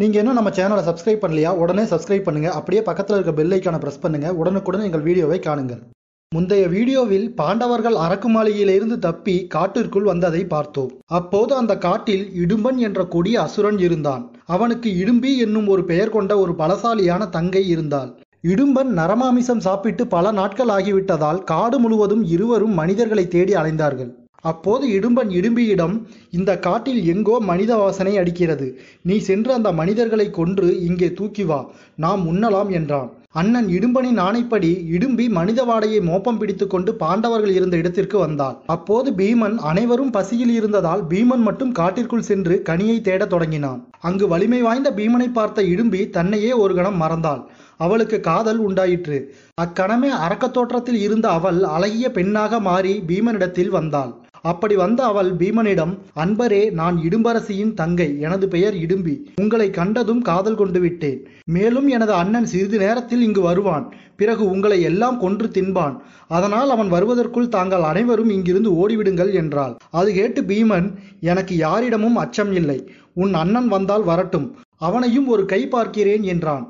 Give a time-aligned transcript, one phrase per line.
[0.00, 1.50] நீங்கள் இன்னும் நம்ம சேனலை சப்ஸ்கிரைப் பண்ணலையா?
[1.62, 5.82] உடனே சப்ஸ்கிரைப் பண்ணுங்கள் அப்படியே பக்கத்தில் இருக்க பெல் ஐக்கானை ப்ரெஸ் பண்ணுங்கள் உடனுக்குடன் எங்கள் வீடியோவை காணுங்கள்.
[6.32, 10.90] முந்தைய வீடியோவில் பாண்டவர்கள் அரக்குமாளிகையிலிருந்து தப்பி காட்டிற்குள் வந்ததை பார்த்தோம்.
[11.18, 14.24] அப்போது அந்த காட்டில் இடும்பன் என்ற கொடிய அசுரன் இருந்தான்.
[14.56, 18.10] அவனுக்கு இடும்பி என்னும் ஒரு பெயர் கொண்ட ஒரு பலசாலியான தங்கை இருந்தாள்.
[18.52, 24.12] இடும்பன் நரமாமிசம் சாப்பிட்டு பல நாட்கள் ஆகிவிட்டதால் காடு முழுவதும் இருவரும் மனிதர்களை தேடி அலைந்தார்கள்.
[24.44, 25.94] அப்போது இடும்பன் இடும்பியிடம்
[26.30, 28.78] இந்த காட்டில் எங்கோ மனித வாசனை அடிக்கிறது.
[29.02, 31.60] நீ சென்று அந்த மனிதர்களை கொன்று இங்கே தூக்கி வா.
[31.96, 33.10] நாம் உண்ணலாம் என்றான்.
[33.32, 40.10] அண்ணன் இடும்பனின் ஆணைப்படி இடும்பி மனித வாடையை மோப்பம் பிடித்துக்கொண்டு பாண்டவர்கள் இருந்த இடத்திற்கு வந்தாள் அப்போது பீமன் அனைவரும்
[40.10, 43.80] பசியில் இருந்ததால் பீமன் மட்டும் காட்டிற்குள் சென்று கனியை தேடத் தொடங்கினான்.
[44.00, 47.42] அங்கு வலிமை வாய்ந்த பீமனை பார்த்த இடும்பி தன்னையே ஒரு கணம் மறந்தாள்.
[47.76, 49.18] அவளுக்கு காதல் உண்டாயிற்று.
[49.54, 54.12] அக்கணமே அரக்கத் தோற்றத்தில் இருந்த அவள் அழகிய பெண்ணாக மாறி பீமனிடத்தில் வந்தாள்.
[54.50, 59.14] அப்படி வந்த அவள் பீமனிடம் அன்பரே நான் இடும்பரசியின் தங்கை எனது பெயர் இடும்பி.
[59.42, 61.20] உங்களை கண்டதும் காதல் கொண்டு விட்டேன்.
[61.56, 63.86] மேலும் எனது அண்ணன் சிறிது நேரத்தில் இங்கு வருவான்.
[64.16, 65.96] பிறகு உங்களை எல்லாம் கொன்று தின்பான்.
[66.28, 69.74] அதனால் அவன் வருவதற்குள் தாங்கள் அனைவரும் இங்கிருந்து ஓடிவிடுங்கள் என்றாள்.
[69.90, 70.88] அது கேட்டு பீமன்
[71.32, 72.78] எனக்கு யாரிடமும் அச்சம் இல்லை.
[73.14, 74.48] உன் அண்ணன் வந்தால் வரட்டும்.
[74.78, 76.64] அவனையும் ஒரு கை பார்க்கிறேன் என்றான்.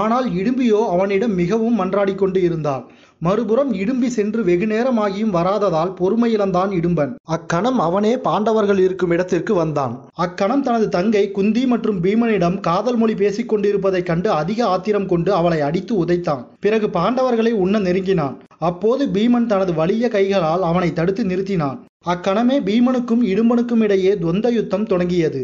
[0.00, 2.84] ஆனால் இடும்பியோ அவனிடம் மிகவும் மன்றாடி கொண்டு இருந்தாள்.
[3.22, 7.14] மறுபுறம் இடும்பி சென்று வெகு நேரமாகியும் வராததால் பொறுமை இழந்தான் இடும்பன்.
[7.22, 10.08] அக்கணம் அவனே பாண்டவர்கள் இருக்கும் இடத்திற்கு வந்தான்.
[10.14, 15.60] அக்கணம் தனது தங்கை குந்தி மற்றும் பீமனிடம் காதல் மொழி பேசிக் கொண்டிருப்பதைக் கண்டு அதிக ஆத்திரம் கொண்டு அவளை
[15.60, 16.46] அடித்து உதைத்தான்.
[16.60, 18.38] பிறகு பாண்டவர்களை உண்ண நெருங்கினான்.
[18.58, 21.78] அப்போது பீமன் தனது வலிய கைகளால் அவனை தடுத்து நிறுத்தினான்.
[22.04, 25.42] அக்கணமே பீமனுக்கும் இடும்பனுக்கும் இடையே துவந்த யுத்தம் தொடங்கியது.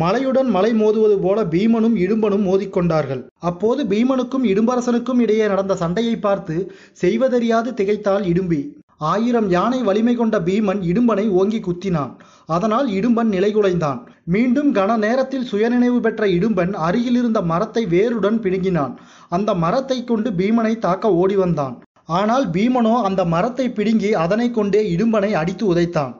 [0.00, 3.20] மலையுடன் மலை மோதுவது போல பீமனும் இடும்பனும் மோதிக்கொண்டார்கள்.
[3.48, 6.56] அப்போது பீமனுக்கும் இடும்பரசனுக்கும் இடையே நடந்த சண்டையை பார்த்து
[7.02, 8.60] செய்வதறியாது திகைத்தாள் இடும்பி.
[9.10, 12.12] ஆயிரம் யானை வலிமை கொண்ட பீமன் இடும்பனை ஓங்கி குத்தினான்.
[12.46, 14.00] அதனால் இடும்பன் நிலைகுலைந்தான்.
[14.34, 18.94] மீண்டும் கன நேரத்தில் சுயநினைவு பெற்ற இடும்பன் அருகிலிருந்த மரத்தை வேருடன் பிடுங்கினான்.
[19.36, 21.76] அந்த மரத்தை கொண்டு பீமனை தாக்க ஓடி வந்தான்
[22.16, 26.12] ஆனால் பீமனோ அந்த மரத்தை பிடுங்கி அதனை கொண்டே இடும்பனை அடித்து உதைத்தான்.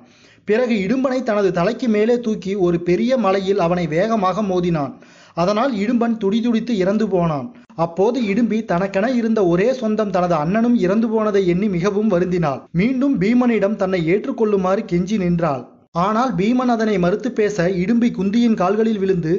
[0.48, 4.94] பிறகு இடும்பனை தனது தலைக்கு மேலே தூக்கி ஒரு பெரிய மலையில் அவனை வேகமாக மோதினான்.
[5.42, 7.46] அதனால் இடும்பன் துடிதுடித்து இறந்து போனான்.
[7.84, 12.60] அப்போது இடும்பி தனக்கென இருந்த ஒரே சொந்தம் தனது அண்ணனும் இறந்து போனதை எண்ணி மிகவும் வருந்தினாள்.
[12.80, 15.62] மீண்டும் பீமனிடம் தன்னை ஏற்றுக்கொள்ளுமாறு கெஞ்சி நின்றாள்.
[16.04, 19.34] ஆனால் பீமன் அதனை மறுத்து பேச இடும்பி குந்தியின் கால்களில் விழுந்து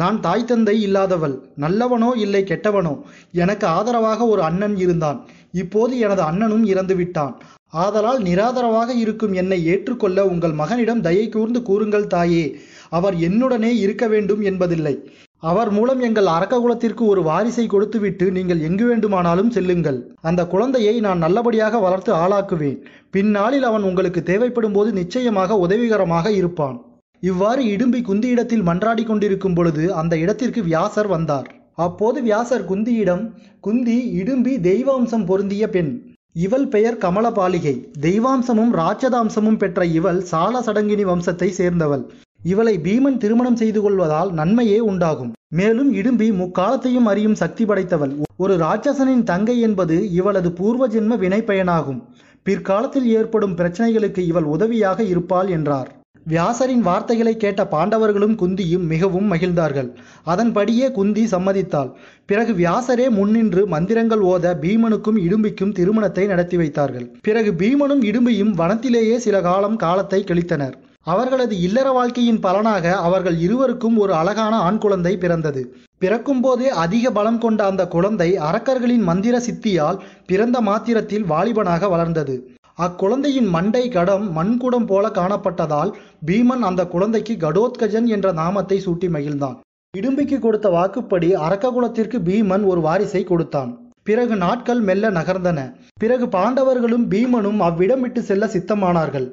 [0.00, 2.94] நான் தாய் தந்தை இல்லாதவள் நல்லவனோ இல்லை கெட்டவனோ
[3.42, 5.20] எனக்கு ஆதரவாக ஒரு அண்ணன் இருந்தான்.
[5.62, 7.34] இப்போது எனது அண்ணனும் இறந்து விட்டான்
[7.72, 12.56] ஆதலால் நிராதரவாக இருக்கும் என்னை ஏற்றுக்கொள்ள உங்கள் மகனிடம் தயை கூர்ந்து கூறுங்கள் தாயே.
[12.88, 14.94] அவர் என்னுடனே இருக்க வேண்டும் என்பதில்லை.
[15.38, 19.98] அவர் மூலம் எங்கள் அரக்ககுலத்திற்கு ஒரு வாரிசை கொடுத்துவிட்டு நீங்கள் எங்கு வேண்டுமானாலும் செல்லுங்கள்.
[20.20, 22.78] அந்த குழந்தையை நான் நல்லபடியாக வளர்த்து ஆளாக்குவேன்.
[23.10, 26.76] பின்னாளில் அவன் உங்களுக்கு தேவைப்படும் போது நிச்சயமாக உதவிகரமாக இருப்பான்.
[27.20, 31.48] இவ்வாறு இடும்பி குந்தியிடத்தில் மன்றாடி கொண்டிருக்கும் பொழுது அந்த இடத்திற்கு வியாசர் வந்தார்.
[31.74, 33.24] அப்போது வியாசர் குந்தியிடம்
[33.60, 35.92] குந்தி இடும்பி தெய்வாம்சம் பொருந்திய பெண்
[36.34, 37.74] இவள் பெயர் கமலபாலிகை.
[38.00, 42.04] தெய்வாம்சமும் ராட்சதாம்சமும் பெற்ற இவள் சால சடங்கினி வம்சத்தை சேர்ந்தவள்.
[42.42, 45.32] இவளை பீமன் திருமணம் செய்து கொள்வதால் நன்மையே உண்டாகும்.
[45.48, 48.12] மேலும் இடும்பி முக்காலத்தையும் அறியும் சக்தி படைத்தவள்.
[48.36, 52.00] ஒரு ராட்சசனின் தங்கை என்பது இவளது பூர்வ ஜென்ம வினைப்பயனாகும்.
[52.42, 55.99] பிற்காலத்தில் ஏற்படும் பிரச்சனைகளுக்கு இவள் உதவியாக இருப்பாள் என்றார்.
[56.28, 59.88] வியாசரின் வார்த்தைகளை கேட்ட பாண்டவர்களும் குந்தியும் மிகவும் மகிழ்ந்தார்கள்.
[60.24, 61.90] அதன்படியே குந்தி சம்மதித்தாள்.
[62.26, 67.10] பிறகு வியாசரே முன்னின்று மந்திரங்கள் ஓத பீமனுக்கும் இடும்பிக்கும் திருமணத்தை நடத்தி வைத்தார்கள்.
[67.22, 70.76] பிறகு பீமனும் இடும்பியும் வனத்திலேயே சில காலம் காலத்தை கழித்தனர்.
[71.02, 75.74] அவர்களது இல்லற வாழ்க்கையின் பலனாக அவர்கள் இருவருக்கும் ஒரு அழகான ஆண் குழந்தை பிறந்தது.
[75.98, 82.50] பிறக்கும் போதே அதிக பலம் கொண்ட அந்த குழந்தை அரக்கர்களின் மந்திர சித்தியால் பிறந்த மாத்திரத்தில் வாலிபனாக வளர்ந்தது.
[82.78, 85.90] அக்குழந்தையின் மண்டை கடம் மண்குடம் போல காணப்பட்டதால்
[86.28, 89.58] பீமன் அந்த குழந்தைக்கு கடோத்கஜன் என்ற நாமத்தை சூட்டி மகிழ்ந்தான்.
[89.94, 93.70] இடும்பிக்கு கொடுத்த வாக்குப்படி அரக்ககுலத்திற்கு பீமன் ஒரு வாரிசை கொடுத்தான்.
[94.02, 95.58] பிறகு நாட்கள் மெல்ல நகர்ந்தன.
[95.98, 99.28] பிறகு பாண்டவர்களும் பீமனும் அவ்விடம் விட்டு செல்ல சித்தமானார்கள்.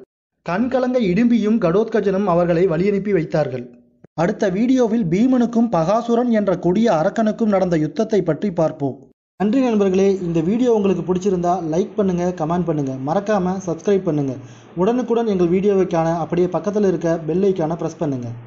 [0.46, 3.64] கண்கலங்க இடும்பியும் கடோத்கஜனும் அவர்களை வழியனுப்பி வைத்தார்கள்.
[4.14, 8.96] அடுத்த வீடியோவில் பீமனுக்கும் பகாசுரன் என்ற கொடிய அரக்கனுக்கும் நடந்த யுத்தத்தை பற்றி பார்ப்போம்.
[9.40, 12.92] நன்றி நண்பர்களே இந்த வீடியோ உங்களுக்கு பிடிச்சிருந்தா லைக் பண்ணுங்க கமெண்ட் பண்ணுங்க.
[13.08, 14.32] மறக்காம சப்ஸ்கிரைப் பண்ணுங்க.
[14.80, 18.28] உடனுக்குடன் எங்கள் வீடியோவை காண அப்படியே பக்கத்தில் இருக்க பெல்லைக்கான ப்ரெஸ் பண்ணுங்க.